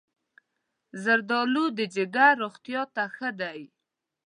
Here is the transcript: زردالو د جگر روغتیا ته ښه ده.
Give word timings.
زردالو 1.03 1.65
د 1.77 1.79
جگر 1.95 2.31
روغتیا 2.41 2.81
ته 2.95 3.03
ښه 3.15 3.29
ده. 3.39 3.51